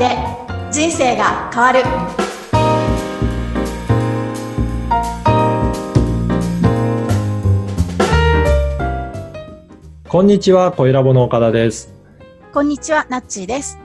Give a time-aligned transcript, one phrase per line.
[0.00, 0.08] で
[0.72, 1.82] 人生が変わる
[10.08, 11.92] こんにちは、小ラボの岡田です。
[12.54, 13.78] こんにちはナッチーです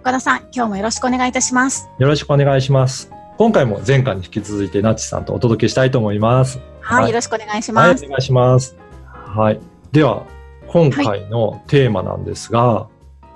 [0.00, 3.12] 岡田さん今日もよろしくお願いいたしますよろしくお願いします。
[3.38, 6.58] 今回も前回に引き続いてナッチさんとお届けしたいと思います。
[6.80, 8.76] はい、はいよろしくお願いしはい、ます、お願いします。
[9.12, 9.60] はい。
[9.92, 10.26] では、
[10.66, 12.88] 今回のテーマなんですが、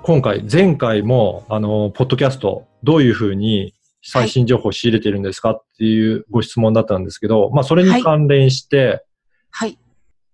[0.03, 9.05] 今回、前回も、あの、ポッドキャスト、どういうふうに最新情報を仕入れてるんですかっていうご質問だったんですけど、まあ、それに関連して、
[9.51, 9.77] はい。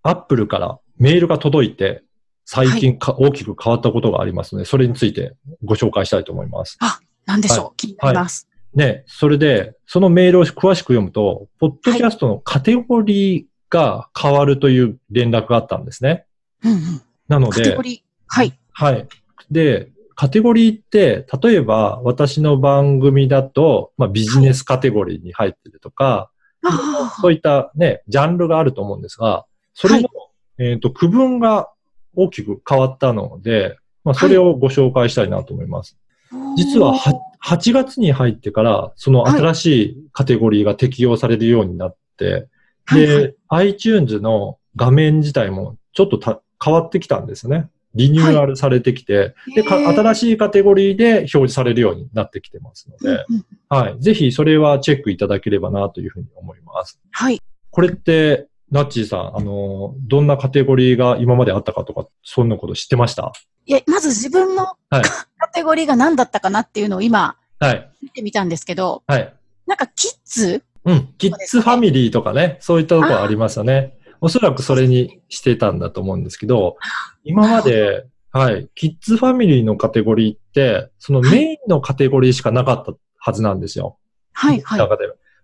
[0.03, 2.01] アップルからメールが届いて、
[2.45, 5.35] 最近か、大きく変わったことがありますので、それについて
[5.65, 6.77] ご紹介したいと思います。
[7.25, 16.25] なんでしょう、は気になります、ね、それで、そのメールを詳しく読むと、ポッドキャストのカテゴリーが変わるという連絡があったんですね。
[16.63, 17.01] うんうん。
[17.27, 18.01] なのでカテゴ、リー。
[18.27, 18.57] はい。
[18.71, 19.07] はい。
[19.51, 26.31] で、カテゴリーって、例えば私の番組だと、まあビジネスカテゴリーに入ってるとか、
[26.65, 30.09] あそういったね、ジャンルがあると思うんですが、それの、
[30.57, 31.69] えっ、と、区分が
[32.15, 35.97] 大きく変わったので、まあそれをご紹介したいなと思います。
[36.31, 37.13] ー実はは
[37.45, 42.47] 8月に入ってから、その新しいカテゴリーが適用されるようになって、
[42.85, 43.07] はいはい。
[43.07, 47.69] で、iTunes の画面自体もちょっとた変わってきたんですね。
[47.97, 53.99] リニューアルされてきて、でかへー新しいカテゴリーで表示されるようになってきてますので、うんうんはい。
[53.99, 57.01] ぜひそれはチェックいただければなというふうに思います。
[57.11, 63.31] はいこれって、ナッチーさん、あの、どんなカテゴリーが今まであったかとか、そんなこと知ってました？
[63.65, 65.03] いやまず自分のはい
[65.37, 67.89] カテゴリーが何だったかなっていうのを今はい。
[68.01, 69.33] 見てみたんですけどはい。
[69.65, 70.63] なんかキッズ？
[70.85, 71.13] うん。
[71.17, 73.96] キッズファミリーとかね、そういったところありますよね。
[74.21, 76.77] おそらくそれにしてたんだと思うんですけど、
[77.23, 83.97] 今まで、 はい、キッズファミリーのカテゴリーって、そのメインのカテゴリーしかなかったはずなんですよ。
[84.33, 84.89] はいはい。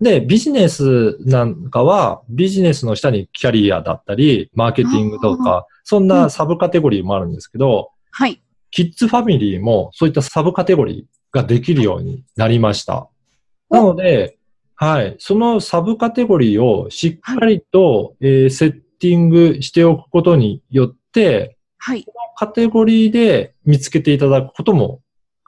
[0.03, 8.42] で、ビジネスなんかは、ビジネスの下にキャリアだったり、マーケティングとか、そんなサブカテゴリーもあるんですけど、はい。
[8.69, 13.08] キッズファミリーもそういったサブカテゴリーができるようになりました。
[13.69, 14.38] なので、
[14.76, 25.02] はい、そのサブカテゴリーをしっかりと、えーセッティングしておくことによって、はいカテゴリーで見つけていただくことも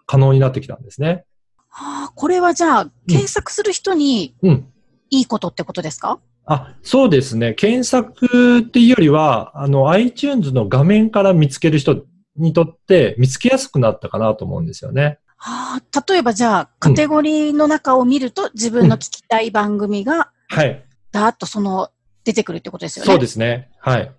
[0.06, 1.26] 可能になってきたんですね。
[1.68, 4.72] はあこれはじゃあ検索する人にうん。
[5.10, 7.54] いいことってことですか、あ、そうですね。
[7.54, 12.06] 検索っていうよりは、あの、iTunes の画面から見つける人
[12.36, 15.20] にとって見つけやすくなったかなと思うんですよね。
[15.48, 20.84] はあ、例えばじゃあ、カテゴリーの中を見ると、自分の聞きたい番組が、はい。
[21.12, 21.92] だーっとその、
[22.24, 23.12] 出てくるってことですよね？
[23.12, 23.70] そうですね。
[23.80, 24.12] はい。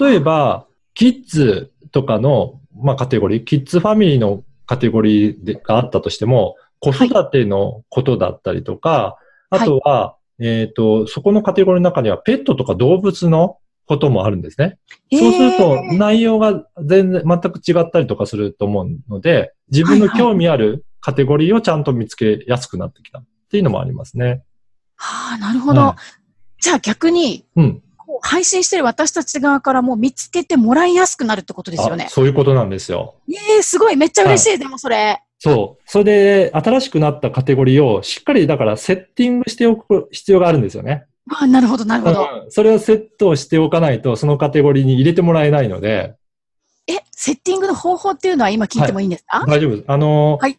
[0.00, 14.78] 例えば、キッズとかの、まあ、カテゴリー、キッズファミリーのカテゴリーでがあったとしても、子育てのことだったりとか、はいあとは、えっ、と、そこのカテゴリーの中にはペットとか動物のこともあるんですね。
[15.12, 24.42] そうすると内容が全然全く違ったりとかすると思うので、自分の興味あるカテゴリーをちゃんと見つけやすくなってきたっていうのもありますね。
[24.96, 25.80] はあ、なるほど。
[25.80, 25.96] は
[26.60, 27.82] じゃあ逆に、うん。
[28.22, 32.10] 配信してる私たち側からも見つけてもらいやすくなるってことですよねあ。
[32.10, 33.14] そういうことなんですよ。
[33.30, 35.22] ええすごい、めっちゃ嬉しい、でもそれ。
[35.38, 35.82] そう。
[35.86, 41.06] それで、新しくなったカテゴリーをしっかり、だから、セッティングしておく必要があるんですよね。
[41.32, 42.20] あなるほど、なるほど。
[42.44, 46.16] うんそれをセットしておかないと、そのカテゴリーに入れてもらえないので、
[46.92, 49.84] え、セッティングの方法っていうのは今聞いてもいいんですか、大丈夫です。
[49.86, 50.58] あの、はい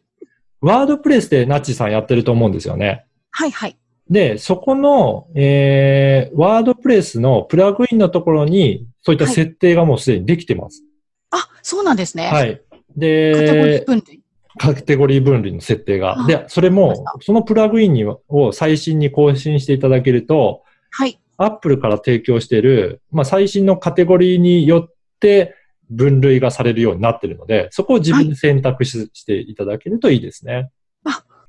[0.62, 3.06] ワードプレスでナッチさんやってると思うんですよね。
[3.31, 3.78] はい、はい。
[4.09, 10.84] で、そこの、えー、ワードプレスのプラグインのところに、そういった設定がもうすでにできてます。
[11.31, 12.28] あ、そうなんですね。
[12.28, 12.62] はい。
[12.62, 14.22] カテゴリーで、分類。
[14.59, 16.20] カテゴリー分類の設定が。
[16.20, 21.18] あで、それもそのプラグインにを最新に更新していただけると、はい。
[21.38, 25.56] アップルから提供している、まあ、最新のカテゴリーによって
[25.91, 30.70] 分類がされるようになっているので、そこを自分で選択し,、していただけるといいですね。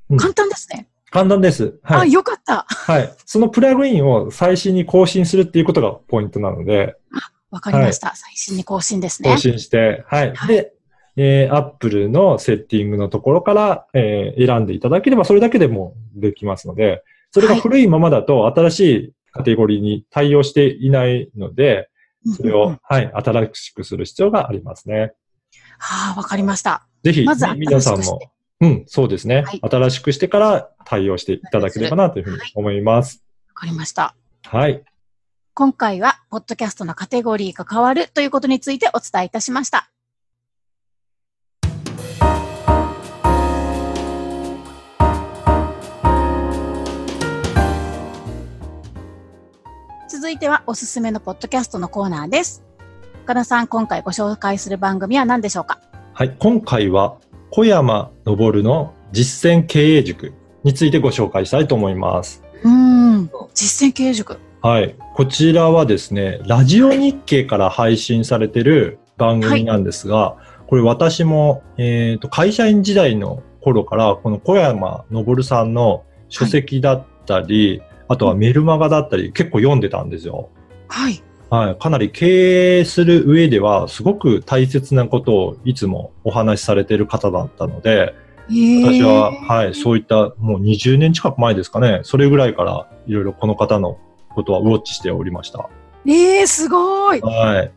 [0.09, 0.87] うん簡単ですね。
[1.09, 1.79] 簡単です。
[1.81, 2.11] はあ、い。
[2.11, 2.65] よかった。
[2.67, 3.13] はい。
[3.25, 6.95] そのプラグインを最新に更新するっていうことがポイントなので、
[7.51, 8.15] わかりました。
[8.15, 9.29] 最新に更新ですね。
[9.31, 10.33] 更新して、はい。
[10.33, 10.73] はいで、
[11.15, 21.89] えー、Apple のセッティングのところから、えー選んでいただければ、それだけでもできますので、それが古いままだと新しいカテゴリーに対応していないので、
[22.25, 25.13] それをはい、新しくする必要がありますね。
[25.77, 26.87] はあ、わかりました。
[27.03, 28.19] ぜひ、まずね皆さんも
[28.61, 33.23] うん、そうですね、はい新しくしてから対応していただければなというふうに思います。
[33.49, 34.15] わかりました。
[34.45, 34.83] はい。
[35.53, 39.89] 今回は、ポッドキャストのカテゴリーが変わるということについてお伝えいたしました。
[50.33, 52.63] いてはおすすめのポッドキャストのコーナーです。
[53.23, 55.79] 岡田さん、今回ご紹介する番組は何でしょうか？
[56.13, 56.35] はい。
[56.39, 57.17] 今回は、
[57.51, 60.33] 小山昇の実践経営塾
[60.63, 62.43] についてご紹介したいと思います。
[62.63, 64.39] うーん、実践経営塾。
[64.63, 64.95] はい。
[65.13, 80.49] こちらはですね、ラジオ日経から配信されてる番組なんですが、これ私も、えっ、と、会社員時代の頃から、この小山昇さんの書籍だったり、あとはメルマガだったり、結構読んでたんですよ。
[80.87, 81.23] はい。
[81.49, 81.75] はい。
[81.75, 88.15] かなり経営する上では、すごく大切なことをいつもお話しされている方だったので、
[88.49, 93.97] 私は、はい、そういったもう20年近く前ですかね、それぐらいからいろいろこの方の
[94.29, 95.69] ことはウォッチしておりました。
[96.05, 97.21] ええー、すごい。
[97.21, 97.71] はい。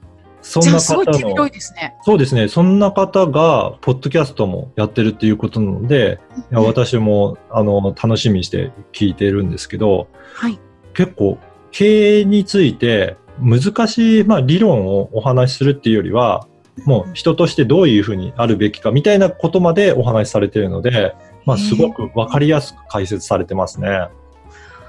[0.48, 1.96] そんな方の、いですね。
[2.04, 6.20] そうですね、そんな方が、ポッドキャストもやってるっていうことなので、
[6.52, 10.56] いや私も、あの、楽しみにして聞いてるんですけど、はい。
[10.94, 11.38] 結構、
[11.72, 16.46] 経営について、難しい、まあ、理論をお話しするっていうよりは、
[16.84, 23.88] もう人としてどういうふうにあるべきかみたいなことまでお話しされているので、まあ、すごくわかりやすく解説されてますね。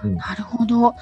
[0.04, 0.94] なるほど。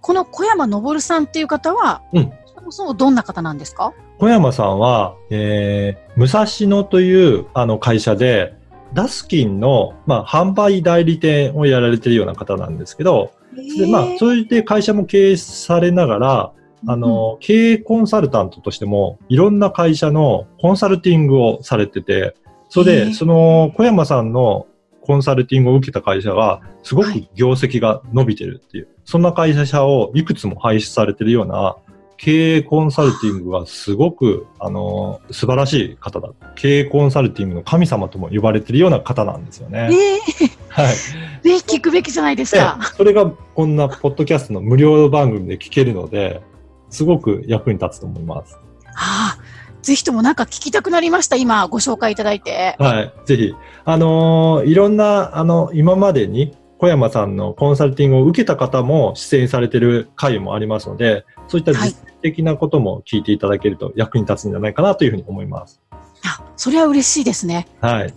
[0.00, 3.94] この小山昇さんっていう方は、うんそもそもどんな方なんですか？
[4.18, 8.54] 小山さんは、えー、武蔵野というあの会社で、
[8.92, 13.32] ダスキンの、まあ、販売代理店をやられているような方なんですけど、
[13.78, 16.52] でまあ、それで会社も経営されながら、
[16.86, 22.34] あ、の、経営コンサルタントとしても、いろんな会社のコンサルティングをされてて、
[22.68, 24.66] それで、その、小山さんの
[25.00, 27.30] コンサルティングを受けた会社が、すごくはい。
[27.34, 31.76] 業績が伸びてるっていう、そんな会社をいくつも輩出されてるような、
[32.16, 36.30] 経営コンサルティングがすごく、あの、素晴らしい方だ。
[36.54, 39.90] 経営コンサルティングの神様とも呼ばれてるような方なんですよね。
[39.92, 40.20] ええ
[40.68, 40.94] はい。
[41.42, 42.78] ぜひ聞くべきじゃないですでか。
[42.96, 46.42] それがこんなポッドキャストの無料番組で聞けるので、
[46.90, 48.58] すごく役に立つと思います。
[48.94, 49.38] ああ、
[49.82, 51.36] ぜひともなんか聞きたくなりました。
[51.36, 52.76] 今ご紹介いただいて。
[52.78, 53.12] はい。
[53.24, 53.54] ぜひ。
[53.84, 65.80] あのーいろんな、あの、今までに小山さんのコンサルティングを受けた方も出演されている回もありますので、そういったはい実践的なことも聞いていただけると役に立つんじゃないかなというふうに思います。
[66.24, 67.66] あ、それは嬉しいですね。
[67.80, 68.14] はい。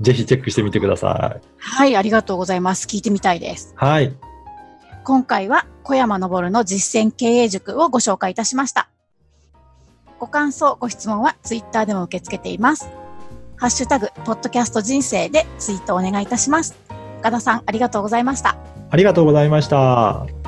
[0.00, 1.46] ぜひチェックしてみてください。
[1.58, 2.86] はい、ありがとうございます。
[2.86, 3.72] 聞いてみたいです。
[3.76, 4.12] はい。
[5.04, 8.88] 今回は小山昇の実践経営塾をご紹介いたしました。
[10.18, 12.88] ご感想、ご質問はツイッターでも受け付けています。
[13.56, 16.76] ハッシュタグ、ポッドキャスト人生でツイートお願いいたします。
[17.22, 18.56] 岡田さん、ありがとうございました。
[18.90, 20.41] ありがとうございました。